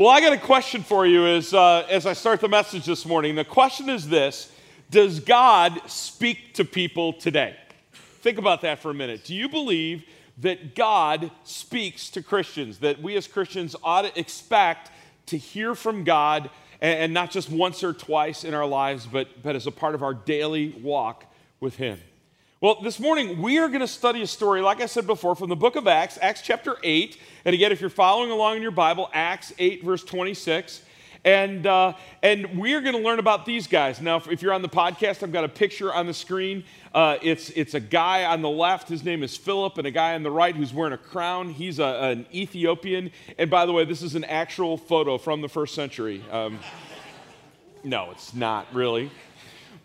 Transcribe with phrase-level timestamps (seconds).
[0.00, 3.04] Well, I got a question for you as, uh, as I start the message this
[3.04, 3.34] morning.
[3.34, 4.50] The question is this
[4.88, 7.54] Does God speak to people today?
[8.22, 9.24] Think about that for a minute.
[9.24, 10.04] Do you believe
[10.38, 14.90] that God speaks to Christians, that we as Christians ought to expect
[15.26, 16.48] to hear from God
[16.80, 19.94] and, and not just once or twice in our lives, but, but as a part
[19.94, 21.26] of our daily walk
[21.60, 22.00] with Him?
[22.62, 25.48] Well, this morning we are going to study a story, like I said before, from
[25.48, 27.16] the book of Acts, Acts chapter 8.
[27.46, 30.82] And again, if you're following along in your Bible, Acts 8, verse 26.
[31.24, 34.02] And, uh, and we're going to learn about these guys.
[34.02, 36.64] Now, if you're on the podcast, I've got a picture on the screen.
[36.94, 40.14] Uh, it's, it's a guy on the left, his name is Philip, and a guy
[40.14, 41.54] on the right who's wearing a crown.
[41.54, 43.10] He's a, an Ethiopian.
[43.38, 46.22] And by the way, this is an actual photo from the first century.
[46.30, 46.58] Um,
[47.84, 49.10] no, it's not really.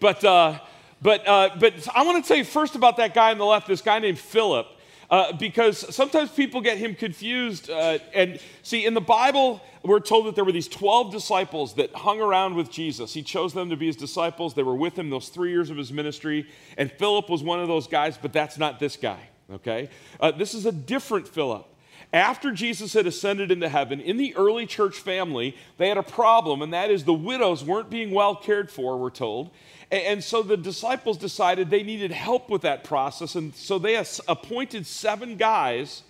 [0.01, 0.25] But.
[0.25, 0.59] Uh,
[1.05, 3.67] but, uh, but I want to tell you first about that guy on the left,
[3.67, 4.65] this guy named Philip,
[5.11, 7.69] uh, because sometimes people get him confused.
[7.69, 11.93] Uh, and see, in the Bible, we're told that there were these 12 disciples that
[11.93, 13.13] hung around with Jesus.
[13.13, 14.55] He chose them to be his disciples.
[14.55, 16.47] They were with him those three years of his ministry.
[16.75, 19.89] And Philip was one of those guys, but that's not this guy, okay?
[20.19, 21.67] Uh, this is a different Philip
[22.15, 26.61] after Jesus had ascended into heaven, in the early church family, they had a problem,
[26.61, 29.51] and that is the widows weren't being well cared for, we're told.
[29.91, 33.35] And so the disciples decided they needed help with that process.
[33.35, 36.03] And so they appointed seven guys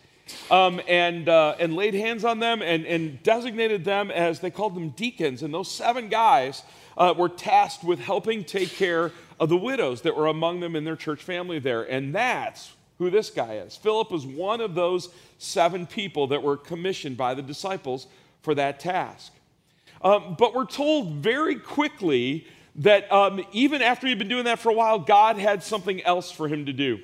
[0.51, 4.75] um, and, uh, and laid hands on them and, and designated them as they called
[4.75, 5.41] them deacons.
[5.41, 6.61] And those seven guys
[6.97, 10.83] uh, were tasked with helping take care of the widows that were among them in
[10.83, 11.81] their church family there.
[11.81, 13.75] And that's who this guy is.
[13.75, 18.07] Philip was one of those seven people that were commissioned by the disciples
[18.41, 19.33] for that task.
[20.01, 24.69] Um, but we're told very quickly that um, even after he'd been doing that for
[24.69, 26.99] a while, God had something else for him to do.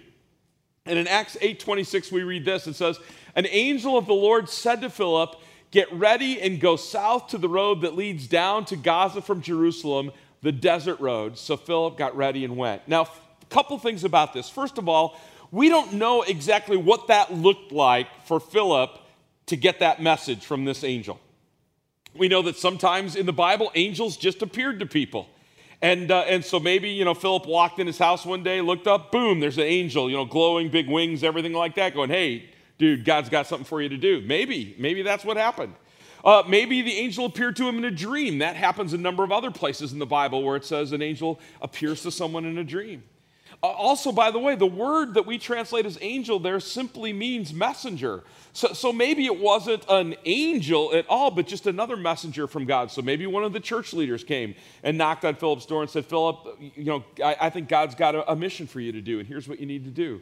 [0.85, 2.67] And in Acts 8:26, we read this.
[2.67, 2.99] It says,
[3.35, 5.35] An angel of the Lord said to Philip,
[5.71, 10.11] Get ready and go south to the road that leads down to Gaza from Jerusalem,
[10.41, 11.37] the desert road.
[11.37, 12.87] So Philip got ready and went.
[12.87, 14.49] Now, a couple things about this.
[14.49, 15.17] First of all,
[15.51, 18.97] we don't know exactly what that looked like for Philip
[19.47, 21.19] to get that message from this angel.
[22.15, 25.29] We know that sometimes in the Bible, angels just appeared to people.
[25.81, 28.87] And, uh, and so maybe, you know, Philip walked in his house one day, looked
[28.87, 32.49] up, boom, there's an angel, you know, glowing big wings, everything like that, going, hey,
[32.77, 34.21] dude, God's got something for you to do.
[34.21, 35.73] Maybe, maybe that's what happened.
[36.23, 38.39] Uh, maybe the angel appeared to him in a dream.
[38.39, 41.39] That happens a number of other places in the Bible where it says an angel
[41.61, 43.03] appears to someone in a dream.
[43.63, 47.53] Uh, also, by the way, the word that we translate as angel there simply means
[47.53, 48.23] messenger.
[48.53, 52.89] So, so maybe it wasn't an angel at all, but just another messenger from God.
[52.89, 56.05] So maybe one of the church leaders came and knocked on Philip's door and said,
[56.05, 59.19] Philip, you know, I, I think God's got a, a mission for you to do,
[59.19, 60.21] and here's what you need to do.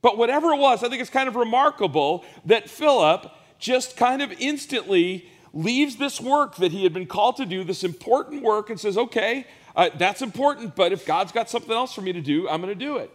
[0.00, 4.30] But whatever it was, I think it's kind of remarkable that Philip just kind of
[4.38, 8.78] instantly leaves this work that he had been called to do, this important work, and
[8.78, 9.46] says, okay,
[9.76, 12.76] uh, that's important, but if God's got something else for me to do, I'm going
[12.76, 13.10] to do it.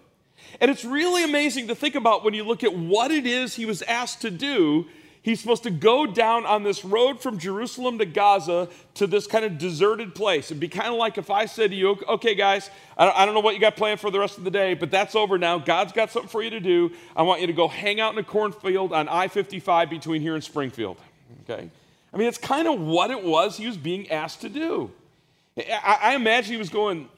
[0.59, 3.65] And it's really amazing to think about when you look at what it is he
[3.65, 4.85] was asked to do.
[5.23, 9.45] He's supposed to go down on this road from Jerusalem to Gaza to this kind
[9.45, 10.47] of deserted place.
[10.47, 13.39] It'd be kind of like if I said to you, okay, guys, I don't know
[13.41, 15.59] what you got planned for the rest of the day, but that's over now.
[15.59, 16.91] God's got something for you to do.
[17.15, 20.33] I want you to go hang out in a cornfield on I 55 between here
[20.33, 20.97] and Springfield.
[21.43, 21.69] Okay?
[22.11, 24.91] I mean, it's kind of what it was he was being asked to do.
[25.57, 27.09] I, I imagine he was going,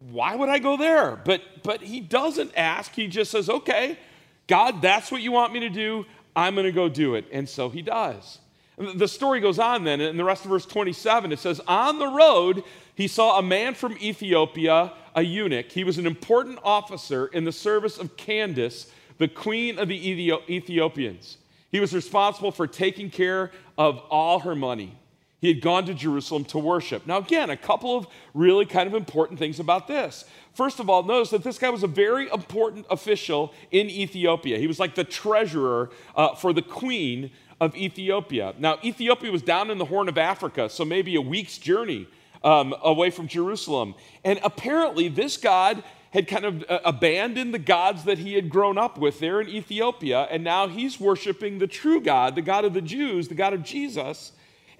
[0.00, 1.16] why would I go there?
[1.16, 2.94] But, but he doesn't ask.
[2.94, 3.98] He just says, okay,
[4.46, 6.06] God, that's what you want me to do.
[6.34, 7.24] I'm going to go do it.
[7.32, 8.38] And so he does.
[8.78, 12.08] The story goes on then, in the rest of verse 27, it says, On the
[12.08, 12.62] road,
[12.94, 15.72] he saw a man from Ethiopia, a eunuch.
[15.72, 21.38] He was an important officer in the service of Candace, the queen of the Ethiopians.
[21.72, 24.94] He was responsible for taking care of all her money.
[25.40, 27.06] He had gone to Jerusalem to worship.
[27.06, 30.24] Now, again, a couple of really kind of important things about this.
[30.54, 34.58] First of all, notice that this guy was a very important official in Ethiopia.
[34.58, 37.30] He was like the treasurer uh, for the queen
[37.60, 38.54] of Ethiopia.
[38.58, 42.06] Now, Ethiopia was down in the Horn of Africa, so maybe a week's journey
[42.42, 43.94] um, away from Jerusalem.
[44.24, 45.82] And apparently, this God
[46.12, 49.48] had kind of uh, abandoned the gods that he had grown up with there in
[49.48, 53.52] Ethiopia, and now he's worshiping the true God, the God of the Jews, the God
[53.52, 54.32] of Jesus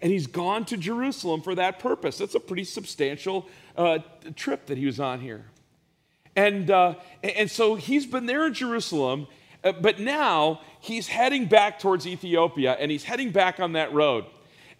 [0.07, 2.19] and he's gone to Jerusalem for that purpose.
[2.19, 3.99] That's a pretty substantial uh,
[4.37, 5.47] trip that he was on here.
[6.37, 6.95] And, uh,
[7.25, 9.27] and so he's been there in Jerusalem,
[9.65, 14.27] uh, but now he's heading back towards Ethiopia and he's heading back on that road.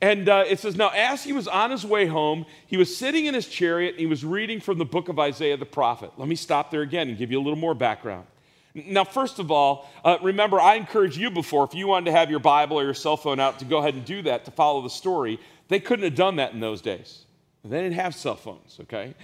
[0.01, 3.27] And uh, it says, Now, as he was on his way home, he was sitting
[3.27, 6.13] in his chariot and he was reading from the book of Isaiah the prophet.
[6.17, 8.29] Let me stop there again and give you a little more background.
[8.77, 12.31] Now, first of all, uh, remember, I encouraged you before, if you wanted to have
[12.31, 14.83] your Bible or your cell phone out, to go ahead and do that to follow
[14.83, 15.41] the story.
[15.69, 17.25] They couldn't have done that in those days.
[17.65, 19.15] They didn't have cell phones, okay?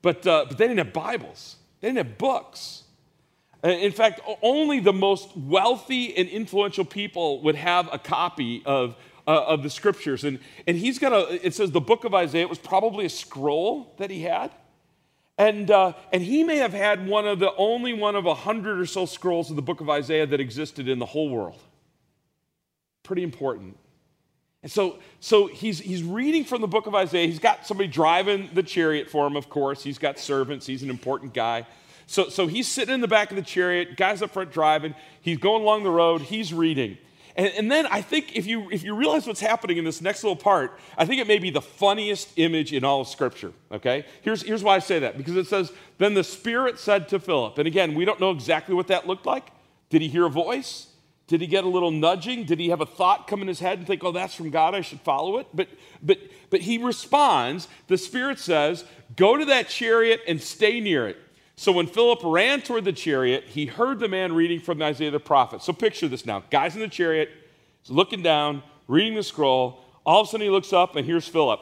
[0.00, 2.84] But, uh, but they didn't have Bibles, they didn't have books.
[3.62, 8.96] Uh, in fact, only the most wealthy and influential people would have a copy of,
[9.28, 10.24] uh, of the scriptures.
[10.24, 13.94] And, and he's got a, it says the book of Isaiah, was probably a scroll
[13.98, 14.50] that he had.
[15.38, 18.78] And, uh, and he may have had one of the only one of a hundred
[18.78, 21.60] or so scrolls of the book of Isaiah that existed in the whole world.
[23.02, 23.76] Pretty important.
[24.62, 27.26] And so, so he's, he's reading from the book of Isaiah.
[27.26, 29.82] He's got somebody driving the chariot for him, of course.
[29.82, 30.66] He's got servants.
[30.66, 31.66] He's an important guy.
[32.06, 34.94] So, so he's sitting in the back of the chariot, guy's up front driving.
[35.20, 36.20] He's going along the road.
[36.20, 36.98] He's reading.
[37.36, 40.22] And, and, then I think if you, if you realize what's happening in this next
[40.22, 44.04] little part, I think it may be the funniest image in all of Scripture, okay?
[44.20, 47.56] Here's, here's why I say that because it says, Then the Spirit said to Philip,
[47.58, 49.50] and again, we don't know exactly what that looked like.
[49.88, 50.88] Did he hear a voice?
[51.26, 52.44] Did he get a little nudging?
[52.44, 54.74] Did he have a thought come in his head and think, oh, that's from God,
[54.74, 55.46] I should follow it?
[55.54, 55.68] But,
[56.02, 56.18] but,
[56.50, 58.84] but he responds, the Spirit says,
[59.16, 61.16] Go to that chariot and stay near it.
[61.62, 65.20] So when Philip ran toward the chariot, he heard the man reading from Isaiah the
[65.20, 65.62] prophet.
[65.62, 66.42] So picture this now.
[66.50, 67.30] Guy's in the chariot,
[67.80, 69.78] he's looking down, reading the scroll.
[70.04, 71.60] All of a sudden he looks up and here's Philip.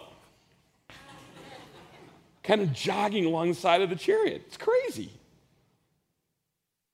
[2.43, 4.45] kind of jogging along the side of the chariot.
[4.47, 5.11] It's crazy.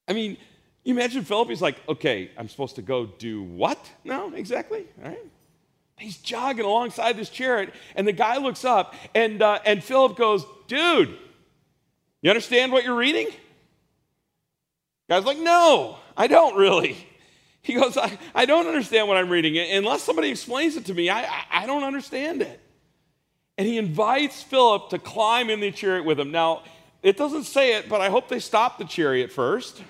[0.08, 0.36] I mean,
[0.82, 4.84] you imagine Philip, he's like, okay, I'm supposed to go do what now exactly?
[5.00, 5.26] All right.
[5.96, 10.44] He's jogging alongside this chariot, and the guy looks up, and, uh, and Philip goes,
[10.66, 11.16] dude,
[12.26, 13.28] you understand what you're reading?
[15.08, 16.96] Guy's like, No, I don't really.
[17.62, 19.58] He goes, I, I don't understand what I'm reading.
[19.58, 22.60] Unless somebody explains it to me, I, I, I don't understand it.
[23.58, 26.30] And he invites Philip to climb in the chariot with him.
[26.30, 26.62] Now,
[27.02, 29.82] it doesn't say it, but I hope they stop the chariot first.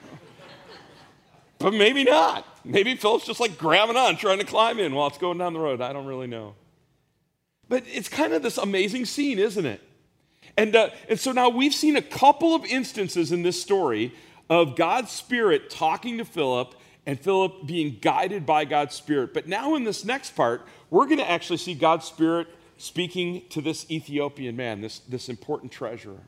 [1.59, 2.47] but maybe not.
[2.65, 5.61] Maybe Philip's just like grabbing on, trying to climb in while it's going down the
[5.61, 5.82] road.
[5.82, 6.55] I don't really know.
[7.69, 9.82] But it's kind of this amazing scene, isn't it?
[10.56, 14.14] And, uh, and so now we've seen a couple of instances in this story
[14.49, 16.75] of God's Spirit talking to Philip
[17.05, 19.35] and Philip being guided by God's Spirit.
[19.35, 22.49] But now in this next part, we're going to actually see God's Spirit
[22.79, 26.20] speaking to this Ethiopian man, this, this important treasurer.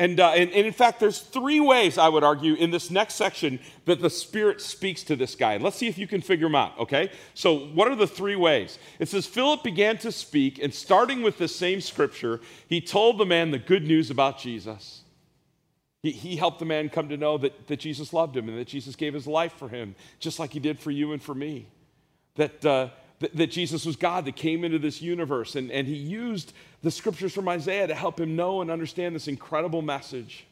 [0.00, 3.16] And, uh, and, and, in fact, there's three ways, I would argue, in this next
[3.16, 5.58] section that the Spirit speaks to this guy.
[5.58, 7.10] Let's see if you can figure them out, okay?
[7.34, 8.78] So, what are the three ways?
[8.98, 13.26] It says, Philip began to speak, and starting with the same scripture, he told the
[13.26, 15.02] man the good news about Jesus.
[16.02, 18.68] He, he helped the man come to know that, that Jesus loved him and that
[18.68, 21.68] Jesus gave his life for him, just like he did for you and for me.
[22.36, 22.88] That, uh,
[23.18, 26.90] that, that Jesus was God that came into this universe, and, and he used the
[26.90, 30.46] scriptures from Isaiah to help him know and understand this incredible message.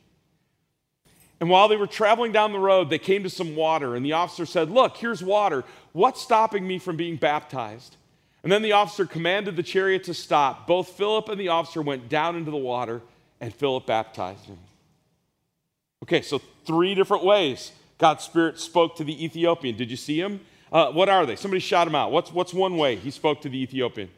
[1.40, 4.12] And while they were traveling down the road, they came to some water, and the
[4.12, 5.64] officer said, Look, here's water.
[5.92, 7.96] What's stopping me from being baptized?
[8.42, 10.66] And then the officer commanded the chariot to stop.
[10.66, 13.02] Both Philip and the officer went down into the water,
[13.40, 14.58] and Philip baptized him.
[16.02, 19.76] Okay, so three different ways God's Spirit spoke to the Ethiopian.
[19.76, 20.40] Did you see him?
[20.72, 21.36] Uh, what are they?
[21.36, 22.12] Somebody shot him out.
[22.12, 24.10] What's, what's one way he spoke to the Ethiopian?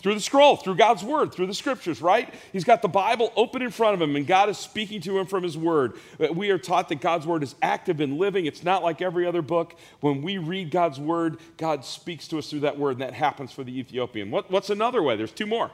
[0.00, 2.32] Through the scroll, through God's word, through the scriptures, right?
[2.52, 5.26] He's got the Bible open in front of him, and God is speaking to him
[5.26, 5.94] from his word.
[6.18, 8.46] Uh, we are taught that God's word is active and living.
[8.46, 9.74] It's not like every other book.
[10.00, 13.52] When we read God's word, God speaks to us through that word, and that happens
[13.52, 14.30] for the Ethiopian.
[14.30, 15.16] What, what's another way?
[15.16, 15.70] There's two more.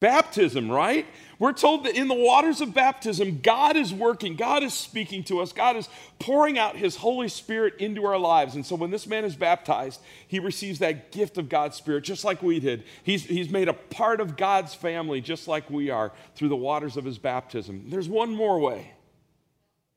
[0.00, 1.06] Baptism, right?
[1.38, 5.40] We're told that in the waters of baptism, God is working, God is speaking to
[5.40, 5.88] us, God is
[6.18, 8.54] pouring out His Holy Spirit into our lives.
[8.54, 12.24] And so when this man is baptized, he receives that gift of God's Spirit, just
[12.24, 12.84] like we did.
[13.04, 16.96] He's, he's made a part of God's family, just like we are, through the waters
[16.96, 17.84] of his baptism.
[17.88, 18.92] There's one more way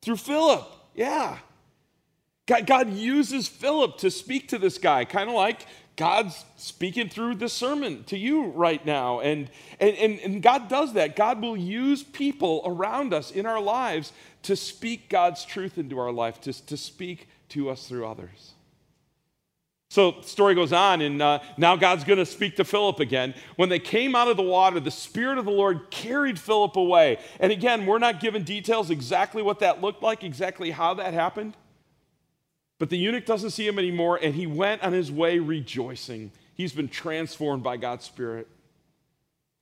[0.02, 1.38] through Philip, yeah.
[2.46, 5.66] God, God uses Philip to speak to this guy, kind of like
[5.96, 9.20] God's speaking through this sermon to you right now.
[9.20, 11.16] And, and, and, and, God does that.
[11.16, 14.12] God will use people around us in our lives
[14.44, 18.54] to speak God's truth into our life, to, to speak to us through others.
[19.90, 23.36] So the story goes on, and uh, now God's going to speak to Philip again.
[23.58, 27.20] When they came out of the water, the Spirit of the Lord carried Philip away.
[27.40, 31.56] And again, we're not given details exactly what that looked like, exactly how that happened.
[32.80, 36.32] But the eunuch doesn't see him anymore, and he went on his way rejoicing.
[36.56, 38.48] He's been transformed by God's Spirit.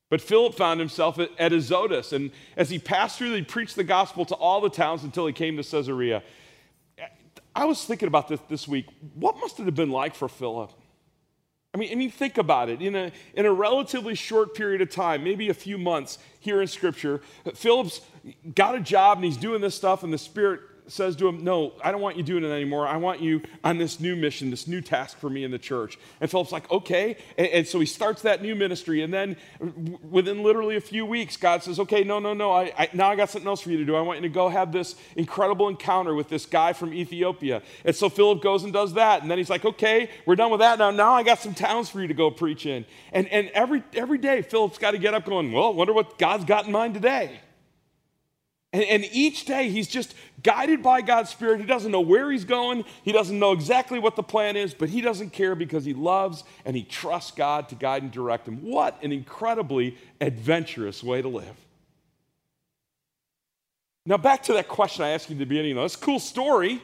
[0.09, 4.25] But Philip found himself at, Azotus, and as he passed through, he preached the gospel
[4.25, 6.21] to all the towns until he came to Caesarea.
[7.55, 8.87] I was thinking about this this week.
[9.15, 10.71] What must it have been like for Philip?
[11.73, 12.81] I mean, I mean, think about it.
[12.81, 16.67] In a, in a relatively short period of time, maybe a few months here in
[16.67, 17.21] Scripture,
[17.55, 18.01] Philip's
[18.53, 20.59] got a job and he's doing this stuff, and the Spirit
[20.91, 22.87] says to him, No, I don't want you doing it anymore.
[22.87, 25.97] I want you on this new mission, this new task for me in the church.
[26.19, 27.17] And Philip's like, Okay.
[27.37, 29.01] And, and so he starts that new ministry.
[29.01, 29.37] And then
[30.09, 32.51] within literally a few weeks, God says, Okay, no, no, no.
[32.51, 33.95] I, I, now I got something else for you to do.
[33.95, 37.61] I want you to go have this incredible encounter with this guy from Ethiopia.
[37.85, 39.21] And so Philip goes and does that.
[39.21, 40.79] And then he's like, Okay, we're done with that.
[40.79, 42.85] Now, now I got some towns for you to go preach in.
[43.11, 46.45] And, and every, every day, Philip's got to get up going, Well, wonder what God's
[46.45, 47.39] got in mind today.
[48.73, 51.59] And, and, each day he's just guided by God's Spirit.
[51.59, 54.87] He doesn't know where he's going, he doesn't know exactly what the plan is, but
[54.87, 58.63] he doesn't care because he loves and he trusts God to guide and direct him.
[58.63, 61.55] What an incredibly adventurous way to live.
[64.05, 65.75] Now, back to that question I asked you at the beginning.
[65.75, 66.81] That's a cool story,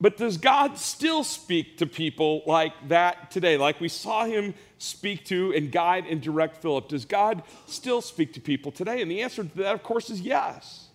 [0.00, 3.58] but does God still speak to people like that today?
[3.58, 6.88] Like we saw him speak to and guide and direct Philip.
[6.88, 9.02] Does God still speak to people today?
[9.02, 10.88] And the answer to that, of course, is yes.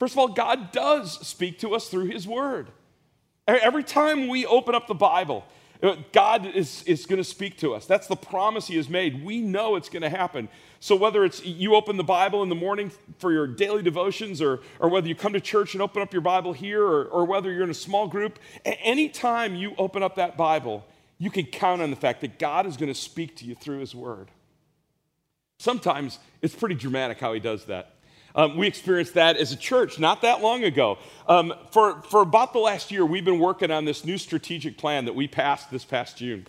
[0.00, 2.70] First of all, God does speak to us through His Word.
[3.46, 5.44] Every time we open up the Bible,
[5.82, 7.84] uh, God is, is going to speak to us.
[7.84, 9.22] That's the promise He has made.
[9.22, 10.48] We know it's going to happen.
[10.78, 14.60] So, whether it's you open the Bible in the morning for your daily devotions, or,
[14.78, 17.52] or whether you come to church and open up your Bible here, or, or whether
[17.52, 20.86] you're in a small group, anytime you open up that Bible,
[21.18, 23.80] you can count on the fact that God is going to speak to you through
[23.80, 24.30] His Word.
[25.58, 27.96] Sometimes it's pretty dramatic how He does that.
[28.34, 30.98] Um, we experienced that as a church not that long ago.
[31.26, 35.04] Um, for, for about the last year, we've been working on this new strategic plan
[35.06, 36.46] that we passed this past June.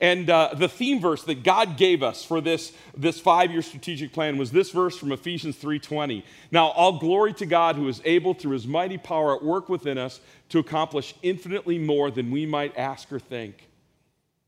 [0.00, 4.38] And uh, the theme verse that God gave us for this, this five-year strategic plan
[4.38, 6.22] was this verse from Ephesians 3.20.
[6.50, 9.98] Now, all glory to God who is able through his mighty power at work within
[9.98, 13.69] us to accomplish infinitely more than we might ask or think.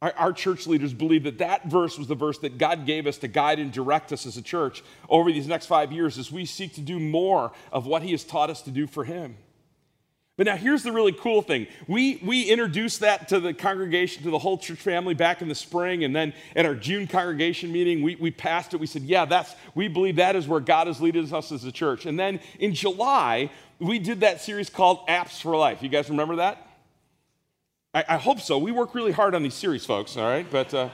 [0.02, 3.18] Our, our, church leaders believe that that verse was the verse that God gave us
[3.18, 6.44] to guide and direct us as a church over these next five years as we
[6.44, 9.36] seek to do more of what He has taught us to do for Him.
[10.36, 11.68] But now here's the really cool thing.
[11.86, 15.54] We, we introduced that to the congregation, to the whole church family back in the
[15.54, 18.80] spring, and then at our June congregation meeting, we, we passed it.
[18.80, 21.70] We said, yeah, that's, we believe that is where God is leading us as a
[21.70, 22.06] church.
[22.06, 25.80] And then in July, we did that series called Apps for Life.
[25.80, 26.66] You guys remember that?
[27.94, 28.56] I, I, hope so.
[28.56, 30.46] We work really hard on these series, folks, all right?
[30.50, 30.88] But, uh,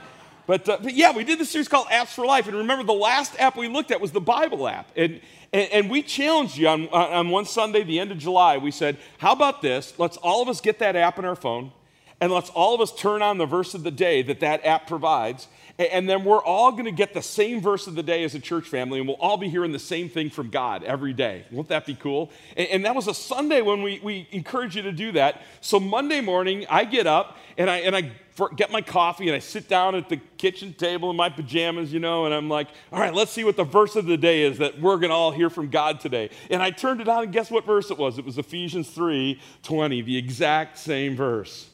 [0.45, 2.47] but, uh, but yeah, we did this series called Apps for Life.
[2.47, 4.91] And remember, the last app we looked at was the Bible app.
[4.97, 5.21] And,
[5.53, 8.57] and, and we challenged you on, on one Sunday, the end of July.
[8.57, 9.93] We said, how about this?
[9.97, 11.71] Let's all of us get that app in our phone,
[12.19, 14.85] and let's all of us turn on the verse of the day that that app
[14.85, 15.47] provides
[15.79, 18.39] and then we're all going to get the same verse of the day as a
[18.39, 21.45] church family, and we'll all be hearing the same thing from God every day.
[21.51, 22.31] Won't that be cool?
[22.57, 25.43] And, that was a Sunday when we, we encourage you to do that.
[25.61, 28.11] So Monday morning, I get up and I, and I
[28.55, 31.99] get my coffee and I sit down at the kitchen table in my pajamas, you
[31.99, 34.57] know, and I'm like, all right, let's see what the verse of the day is
[34.57, 36.29] that we're going to all hear from God today.
[36.49, 38.17] And I turned it on, and guess what verse it was?
[38.17, 41.69] It was Ephesians 3 20, the exact same verse.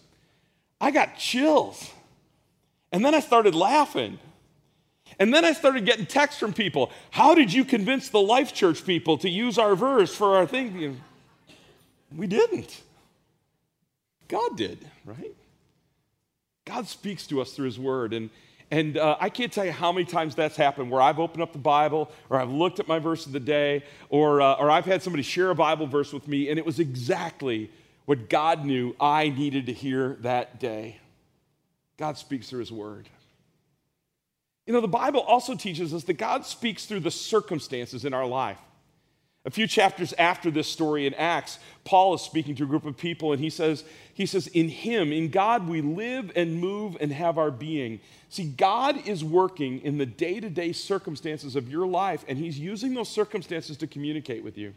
[0.79, 1.91] I got chills.
[2.91, 4.19] And then I started laughing.
[5.19, 6.91] And then I started getting texts from people.
[7.11, 11.01] How did you convince the Life Church people to use our verse for our thing?
[12.15, 12.81] We didn't.
[14.27, 15.35] God did, right?
[16.65, 18.13] God speaks to us through His Word.
[18.13, 18.29] And,
[18.71, 21.53] and uh, I can't tell you how many times that's happened where I've opened up
[21.53, 24.85] the Bible or I've looked at my verse of the day or, uh, or I've
[24.85, 27.69] had somebody share a Bible verse with me and it was exactly
[28.05, 30.97] what God knew I needed to hear that day.
[31.97, 33.09] God speaks through his word.
[34.65, 38.25] You know, the Bible also teaches us that God speaks through the circumstances in our
[38.25, 38.59] life.
[39.45, 42.97] A few chapters after this story in Acts, Paul is speaking to a group of
[42.97, 43.83] people and he says,
[44.15, 47.99] he says, In him, in God, we live and move and have our being.
[48.29, 52.57] See, God is working in the day to day circumstances of your life, and he's
[52.57, 54.73] using those circumstances to communicate with you.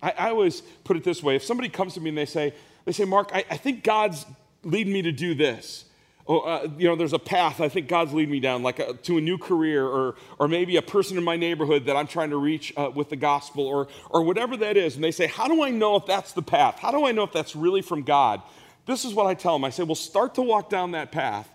[0.00, 2.54] I, I always put it this way if somebody comes to me and they say,
[2.84, 4.24] they say, Mark, I, I think God's
[4.66, 5.84] lead me to do this.
[6.28, 8.94] Oh, uh, you know, there's a path I think God's leading me down, like a,
[8.94, 12.30] to a new career, or, or maybe a person in my neighborhood that I'm trying
[12.30, 14.96] to reach uh, with the gospel, or, or whatever that is.
[14.96, 16.80] And they say, How do I know if that's the path?
[16.80, 18.42] How do I know if that's really from God?
[18.86, 21.48] This is what I tell them I say, Well, start to walk down that path.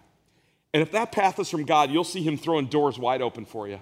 [0.73, 3.67] And if that path is from God, you'll see Him throwing doors wide open for
[3.67, 3.81] you.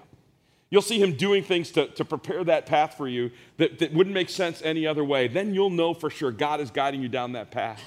[0.70, 4.14] You'll see Him doing things to, to prepare that path for you that, that wouldn't
[4.14, 5.28] make sense any other way.
[5.28, 7.80] Then you'll know for sure God is guiding you down that path.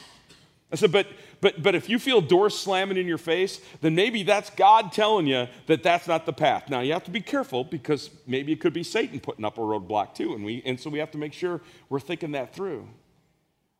[0.73, 1.05] I said, but,
[1.39, 5.27] but, but if you feel doors slamming in your face, then maybe that's God telling
[5.27, 6.67] you that that's not the path.
[6.67, 9.61] Now, you have to be careful because maybe it could be Satan putting up a
[9.61, 10.33] roadblock too.
[10.33, 12.89] And, we, and so we have to make sure we're thinking that through.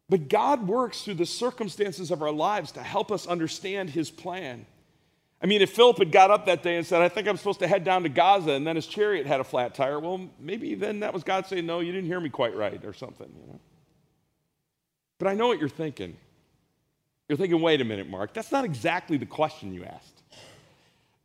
[0.07, 4.67] But God works through the circumstances of our lives to help us understand his plan.
[5.41, 7.59] I mean, if Philip had got up that day and said, I think I'm supposed
[7.59, 10.75] to head down to Gaza, and then his chariot had a flat tire, well, maybe
[10.75, 13.27] then that was God saying, No, you didn't hear me quite right, or something.
[13.27, 13.59] You know?
[15.17, 16.15] But I know what you're thinking.
[17.27, 20.21] You're thinking, wait a minute, Mark, that's not exactly the question you asked.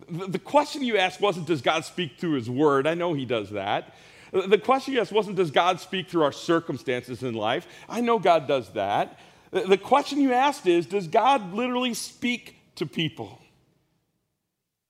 [0.09, 2.87] The question you asked wasn't, Does God speak through his word?
[2.87, 3.95] I know he does that.
[4.33, 7.67] The question you asked wasn't, Does God speak through our circumstances in life?
[7.89, 9.19] I know God does that.
[9.51, 13.41] The question you asked is, Does God literally speak to people?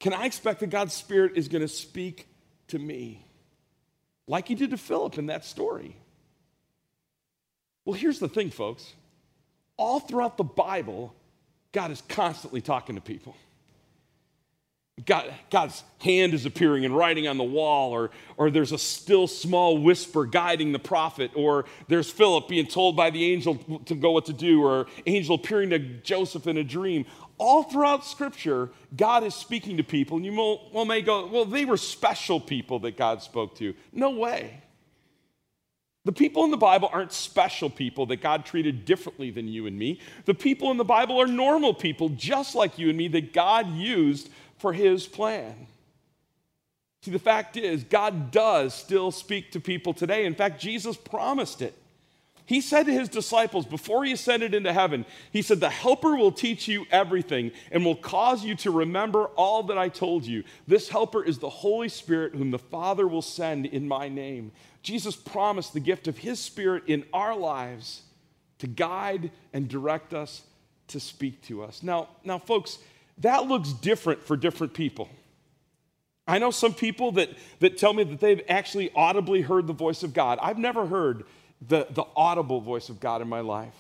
[0.01, 2.29] Can I expect that God's Spirit is going to speak
[2.69, 3.25] to me?
[4.27, 5.97] Like he did to Philip in that story.
[7.85, 8.93] Well, here's the thing, folks.
[9.79, 11.15] All throughout the Bible,
[11.73, 13.35] God is constantly talking to people.
[15.07, 19.29] God, God's hand is appearing and writing on the wall, or, or there's a still
[19.29, 23.55] small whisper guiding the prophet, or there's Philip being told by the angel
[23.87, 27.07] to go what to do, or angel appearing to Joseph in a dream.
[27.39, 31.45] All throughout Scripture, God is speaking to people, and you will, well, may go, well,
[31.45, 33.75] they were special people that God spoke to.
[33.93, 34.63] No way.
[36.09, 39.79] The people in the Bible aren't special people that God treated differently than you and
[39.79, 40.01] me.
[40.25, 43.75] The people in the Bible are normal people, just like you and me, that God
[43.75, 45.67] used for his plan.
[47.03, 50.25] See, the fact is, God does still speak to people today.
[50.25, 51.75] In fact, Jesus promised it.
[52.47, 56.33] He said to his disciples before he ascended into heaven, He said, The Helper will
[56.33, 60.43] teach you everything and will cause you to remember all that I told you.
[60.67, 64.53] This Helper is the Holy Spirit, whom the Father will send in my name.
[64.89, 68.01] Jesus promised the gift of His Spirit in our lives
[68.59, 70.41] to guide and direct us,
[70.87, 71.83] to speak to us.
[71.83, 72.79] Now, now folks,
[73.19, 75.11] that looks different for different people.
[76.27, 77.29] I know some people that,
[77.61, 80.39] that tell me that they've actually audibly heard the voice of God.
[80.41, 81.27] I've never heard
[81.61, 83.75] the, the audible voice of God in my life.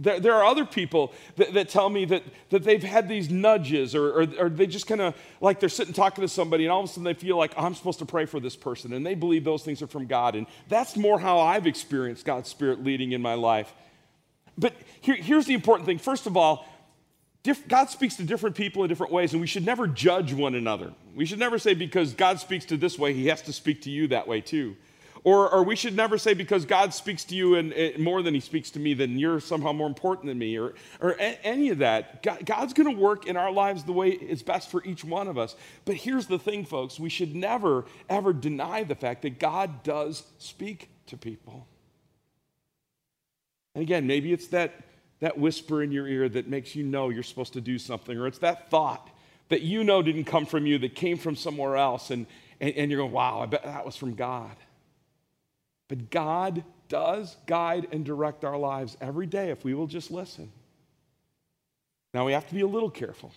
[0.00, 3.94] There, there are other people that, that tell me that, that they've had these nudges,
[3.94, 6.80] or, or, or they just kind of like they're sitting talking to somebody, and all
[6.80, 9.04] of a sudden they feel like, oh, I'm supposed to pray for this person, and
[9.04, 10.34] they believe those things are from God.
[10.34, 13.72] And that's more how I've experienced God's Spirit leading in my life.
[14.56, 15.98] But here, here's the important thing.
[15.98, 16.66] First of all,
[17.68, 20.92] God speaks to different people in different ways, and we should never judge one another.
[21.14, 23.90] We should never say because God speaks to this way, he has to speak to
[23.90, 24.76] you that way too.
[25.22, 28.32] Or, or we should never say because God speaks to you and, and more than
[28.32, 31.68] he speaks to me, then you're somehow more important than me, or, or a, any
[31.68, 32.22] of that.
[32.22, 35.28] God, God's going to work in our lives the way it's best for each one
[35.28, 35.56] of us.
[35.84, 40.22] But here's the thing, folks we should never, ever deny the fact that God does
[40.38, 41.66] speak to people.
[43.74, 44.72] And again, maybe it's that
[45.20, 48.26] that whisper in your ear that makes you know you're supposed to do something, or
[48.26, 49.10] it's that thought
[49.50, 52.26] that you know didn't come from you, that came from somewhere else, and,
[52.60, 54.56] and, and you're going, wow, I bet that was from God.
[55.90, 60.52] But God does guide and direct our lives every day if we will just listen.
[62.14, 63.32] Now we have to be a little careful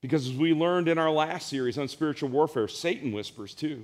[0.00, 3.80] because as we learned in our last series on spiritual warfare, Satan whispers too.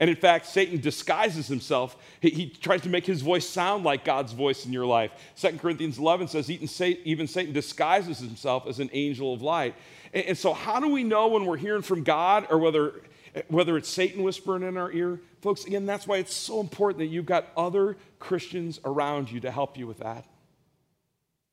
[0.00, 1.96] And in fact, Satan disguises himself.
[2.20, 5.10] He, he, tries to make his voice sound like God's voice in your life.
[5.38, 9.74] 2 Corinthians 11 says, even Satan disguises himself as an angel of light.
[10.14, 12.94] And, and so, how do we know when we're hearing from God or whether,
[13.48, 15.20] whether it's Satan whispering in our ear?
[15.40, 19.50] Folks, again, that's why it's so important that you've got other Christians around you to
[19.50, 20.24] help you with that.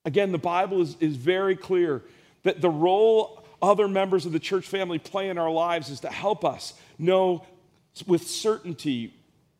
[0.05, 2.01] Again, the Bible is, is very clear
[2.43, 6.09] that the role other members of the church family play in our lives is to
[6.09, 7.45] help us know
[8.05, 9.13] with certainty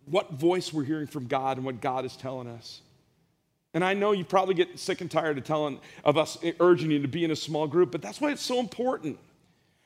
[0.05, 2.81] what voice we're hearing from God and what God is telling us.
[3.73, 7.01] And I know you probably get sick and tired of telling of us urging you
[7.01, 9.17] to be in a small group, but that's why it's so important.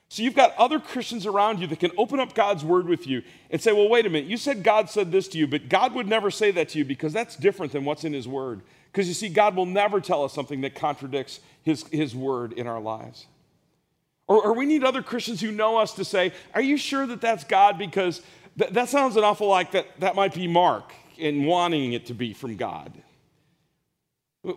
[0.10, 3.24] So you've got other Christians around you that can open up God's word with you
[3.52, 4.30] and say, "Well, wait a minute.
[4.30, 6.86] You said God said this to you, but God would never say that to you
[6.86, 10.24] because that's different than what's in his word." Because you see God will never tell
[10.24, 13.28] us something that contradicts his, his word in our lives.
[14.28, 17.22] Or, or we need other Christians who know us to say, Are you sure that
[17.22, 17.78] that's God?
[17.78, 18.22] Because
[18.58, 22.13] th- that sounds an awful like that, that might be Mark and wanting it to
[22.13, 22.91] be from God.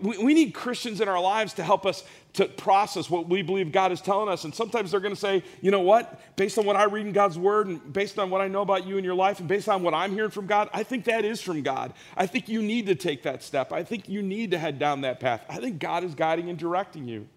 [0.01, 3.73] We, we need Christians in our lives to help us to process what we believe
[3.73, 4.45] God is telling us.
[4.45, 6.37] And sometimes they're going to say, you know what?
[6.37, 8.87] Based on what I read in God's word and based on what I know about
[8.87, 11.25] you and your life and based on what I'm hearing from God, I think that
[11.25, 11.93] is from God.
[12.17, 13.73] I think you need to take that step.
[13.73, 15.45] I think you need to head down that path.
[15.49, 17.29] I think God is guiding and directing you.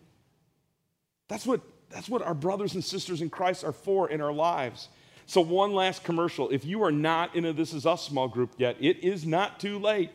[1.28, 4.90] That's what that's what our brothers and sisters in Christ are for in our lives.
[5.26, 6.50] So, one last commercial.
[6.50, 9.60] If you are not in a This Is Us small group yet, it is not
[9.60, 10.12] too late.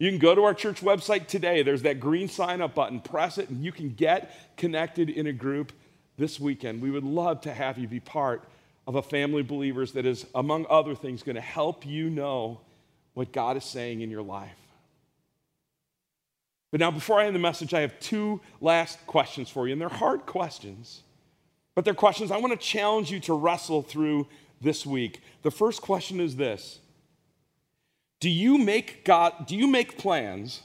[0.00, 1.62] You can go to our church website today.
[1.62, 3.00] There's that green sign up button.
[3.00, 5.72] Press it, and you can get connected in a group
[6.16, 6.80] this weekend.
[6.80, 8.42] We would love to have you be part
[8.86, 12.62] of a family of believers that is, among other things, going to help you know
[13.12, 14.56] what God is saying in your life.
[16.70, 19.80] But now, before I end the message, I have two last questions for you, and
[19.82, 21.02] they're hard questions,
[21.74, 24.28] but they're questions I want to challenge you to wrestle through
[24.62, 25.20] this week.
[25.42, 26.78] The first question is this
[28.20, 30.62] Do you make God, do you make plans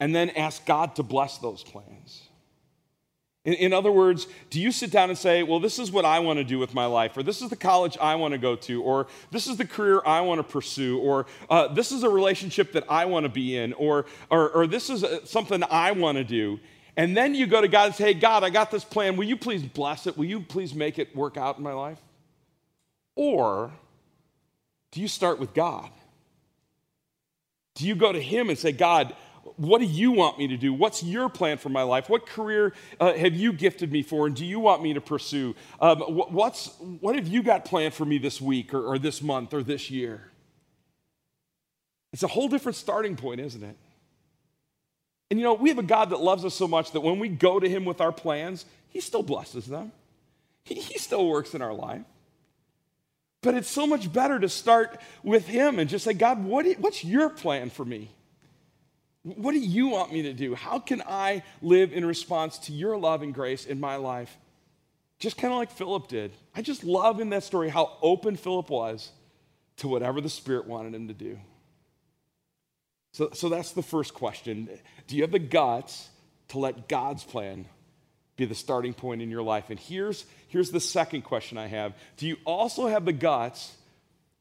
[0.00, 2.22] and then ask God to bless those plans?
[3.44, 6.20] In, in, other words, do you sit down and say, well, this is what I
[6.20, 8.56] want to do with my life, or this is the college I want to go
[8.56, 12.08] to, or this is the career I want to pursue, or uh, this is a
[12.08, 15.92] relationship that I want to be in, or, or, or this is uh, something I
[15.92, 16.58] want to do?
[16.96, 19.16] And then you go to God and say, hey, God, I got this plan.
[19.16, 20.16] Will you please bless it?
[20.16, 21.98] Will you please make it work out in my life?
[23.16, 23.72] Or
[24.92, 25.90] do you start with God?
[27.74, 29.14] Do you go to Him and say, God,
[29.56, 30.72] what do you want me to do?
[30.72, 32.08] What's your plan for my life?
[32.08, 35.54] What career uh, have you gifted me for, and do you want me to pursue?
[35.80, 36.68] Um, what's,
[37.00, 39.90] what have you got planned for me this week, or, or this month, or this
[39.90, 40.30] year?
[42.12, 43.76] It's a whole different starting point, isn't it?
[45.30, 47.28] And you know, we have a God that loves us so much that when we
[47.28, 49.92] go to Him with our plans, He still blesses them,
[50.64, 52.02] He, he still works in our life.
[53.44, 57.04] But it's so much better to start with Him and just say, God, what, what's
[57.04, 58.10] your plan for me?
[59.22, 60.54] What do you want me to do?
[60.54, 64.34] How can I live in response to your love and grace in my life?
[65.18, 66.32] Just kind of like Philip did.
[66.54, 69.10] I just love in that story how open Philip was
[69.76, 71.38] to whatever the Spirit wanted him to do.
[73.12, 74.68] So, so that's the first question.
[75.06, 76.08] Do you have the guts
[76.48, 77.66] to let God's plan
[78.36, 79.70] be the starting point in your life?
[79.70, 83.76] And here's, here's the second question I have Do you also have the guts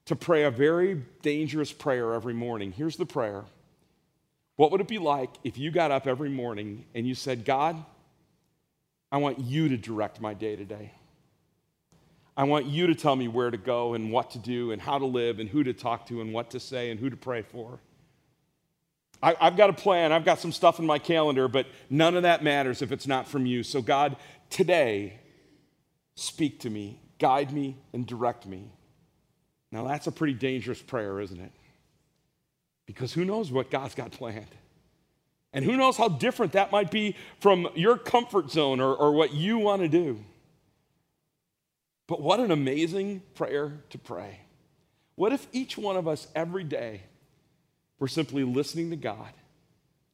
[0.06, 2.72] to pray a very dangerous prayer every morning?
[2.72, 3.46] Here's the prayer
[4.56, 7.84] what would it be like if you got up every morning and you said, God,
[9.12, 10.92] I want you to direct my day today.
[12.36, 14.98] I want you to tell me where to go and what to do and how
[14.98, 17.44] to live and who to talk to and what to say and who to pray
[17.44, 17.80] for.
[19.24, 22.24] I, have got a plan, I've got some stuff in my calendar, but none of
[22.24, 23.64] that matters if it's not from you.
[23.64, 24.18] So, God,
[24.50, 25.18] today,
[26.16, 28.70] speak to me, guide me, and direct me.
[29.72, 31.54] Now, that's a pretty dangerous prayer, isn't it?
[32.86, 34.46] Because who knows what God's got planned?
[35.54, 39.34] And who knows how different that might be from your comfort zone or, or what
[39.34, 40.20] you want to do.
[42.08, 44.42] But what an amazing prayer to pray.
[45.16, 47.04] What if each one of us every day
[48.04, 49.32] were simply listening to God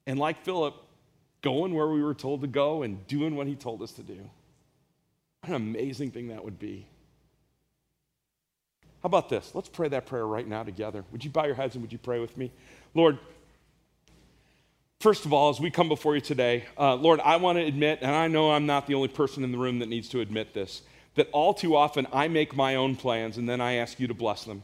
[0.05, 0.75] and, like Philip,
[1.41, 4.29] going where we were told to go and doing what he told us to do?
[5.41, 6.85] What an amazing thing that would be.
[9.01, 9.55] How about this?
[9.55, 11.03] Let's pray that prayer right now together.
[11.11, 12.51] Would you bow your heads and would you pray with me?
[12.93, 13.17] Lord,
[14.99, 17.99] first of all, as we come before you today, uh, Lord, I want to admit,
[18.03, 20.53] and I know I'm not the only person in the room that needs to admit
[20.53, 20.83] this,
[21.15, 24.13] that all too often I make my own plans and then I ask you to
[24.13, 24.61] bless them.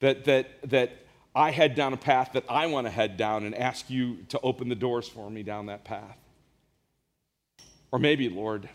[0.00, 0.90] That, that, that
[1.38, 4.40] I head down a path that I want to head down and ask you to
[4.40, 6.18] open the doors for me down that path.
[7.92, 8.68] Or maybe, Lord,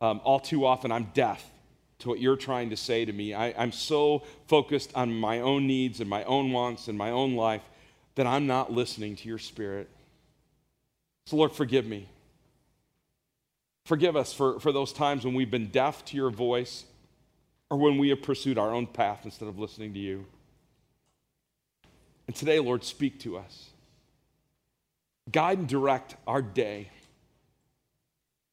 [0.00, 1.48] um, all too often I'm deaf
[2.00, 3.32] to what you're trying to say to me.
[3.32, 7.36] I, am so focused on my own needs and my own wants and my own
[7.36, 7.62] life
[8.16, 9.88] that I'm not listening to your spirit.
[11.26, 12.08] So, Lord, forgive me.
[13.84, 16.84] Forgive us for, for those times when we've been deaf to your voice
[17.70, 20.26] or when we have pursued our own path instead of listening to you.
[22.28, 23.70] And today, Lord, speak to us.
[25.32, 26.90] Guide and direct our day.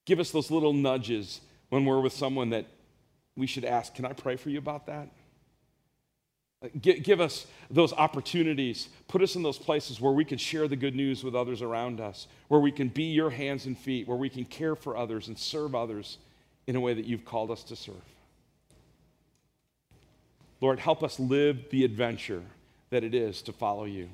[0.05, 2.65] Give us those little nudges when we're with someone that
[3.35, 5.09] we should ask, Can I pray for you about that?
[6.81, 8.88] Give us those opportunities.
[9.07, 11.99] Put us in those places where we can share the good news with others around
[11.99, 15.27] us, where we can be your hands and feet, where we can care for others
[15.27, 16.17] and serve others
[16.65, 18.01] in a way that you've called us to serve.
[20.61, 22.41] Lord, help us live the adventure
[22.95, 24.08] that it is to follow you.